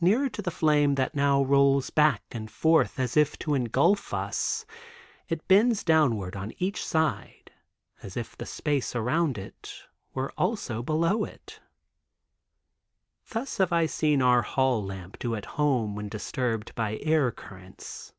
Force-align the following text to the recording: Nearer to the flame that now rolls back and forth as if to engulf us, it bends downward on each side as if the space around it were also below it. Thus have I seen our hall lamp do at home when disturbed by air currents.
Nearer 0.00 0.30
to 0.30 0.40
the 0.40 0.50
flame 0.50 0.94
that 0.94 1.14
now 1.14 1.44
rolls 1.44 1.90
back 1.90 2.22
and 2.30 2.50
forth 2.50 2.98
as 2.98 3.14
if 3.14 3.38
to 3.40 3.52
engulf 3.52 4.14
us, 4.14 4.64
it 5.28 5.46
bends 5.48 5.84
downward 5.84 6.34
on 6.34 6.54
each 6.56 6.82
side 6.82 7.50
as 8.02 8.16
if 8.16 8.38
the 8.38 8.46
space 8.46 8.96
around 8.96 9.36
it 9.36 9.82
were 10.14 10.32
also 10.38 10.82
below 10.82 11.24
it. 11.24 11.60
Thus 13.28 13.58
have 13.58 13.70
I 13.70 13.84
seen 13.84 14.22
our 14.22 14.40
hall 14.40 14.82
lamp 14.82 15.18
do 15.18 15.34
at 15.34 15.44
home 15.60 15.94
when 15.94 16.08
disturbed 16.08 16.74
by 16.74 16.96
air 17.04 17.30
currents. 17.30 18.14